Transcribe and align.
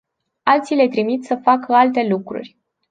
Alții 0.43 0.75
le 0.75 0.87
trimit 0.87 1.23
să 1.23 1.35
facă 1.43 1.73
alte 1.73 2.07
lucruri. 2.07 2.57